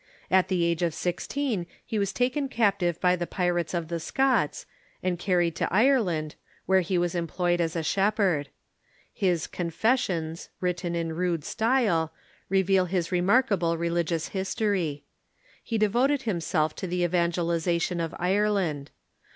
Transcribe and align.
At 0.31 0.47
the 0.47 0.63
age 0.65 0.81
of 0.81 0.95
sixteen 0.95 1.67
he 1.85 1.99
was 1.99 2.11
taken 2.11 2.49
cap 2.49 2.79
tive 2.79 2.99
by 2.99 3.15
the 3.15 3.27
pirates 3.27 3.75
of 3.75 3.87
the 3.87 3.99
Scots, 3.99 4.65
and 5.03 5.19
carried 5.19 5.55
to 5.57 5.71
Ireland, 5.71 6.33
where 6.65 6.81
he 6.81 6.97
was 6.97 7.13
employed 7.13 7.61
as 7.61 7.75
a 7.75 7.83
shepherd. 7.83 8.49
His 9.13 9.45
Confessions, 9.45 10.49
written 10.59 10.95
in 10.95 11.13
rude 11.13 11.43
style, 11.43 12.11
reveal 12.49 12.85
his 12.85 13.11
remarkable 13.11 13.77
religious 13.77 14.29
history. 14.29 15.03
He 15.63 15.77
de 15.77 15.87
voted 15.89 16.23
himself 16.23 16.73
to 16.77 16.87
the 16.87 17.03
evangelization 17.03 17.99
of 17.99 18.15
Ireland. 18.17 18.89